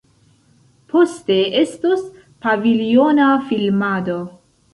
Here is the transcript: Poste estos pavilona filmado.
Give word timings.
Poste 0.93 1.35
estos 1.63 2.01
pavilona 2.47 3.29
filmado. 3.53 4.19